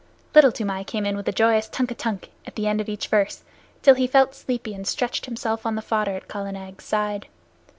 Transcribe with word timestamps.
Little 0.33 0.51
Toomai 0.51 0.83
came 0.83 1.05
in 1.05 1.15
with 1.15 1.27
a 1.27 1.31
joyous 1.31 1.69
tunk 1.69 1.91
a 1.91 1.93
tunk 1.93 2.31
at 2.47 2.55
the 2.55 2.65
end 2.65 2.81
of 2.81 2.89
each 2.89 3.07
verse, 3.07 3.43
till 3.83 3.93
he 3.93 4.07
felt 4.07 4.33
sleepy 4.33 4.73
and 4.73 4.87
stretched 4.87 5.27
himself 5.27 5.63
on 5.63 5.75
the 5.75 5.81
fodder 5.83 6.15
at 6.15 6.27
Kala 6.27 6.53
Nag's 6.53 6.85
side. 6.85 7.27